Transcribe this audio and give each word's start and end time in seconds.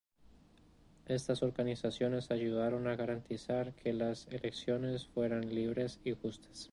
Estas 1.05 1.43
organizaciones 1.43 2.31
ayudaron 2.31 2.87
a 2.87 2.95
garantizar 2.95 3.75
que 3.75 3.93
las 3.93 4.25
elecciones 4.29 5.05
fueran 5.05 5.53
libres 5.53 5.99
y 6.03 6.13
justas. 6.13 6.69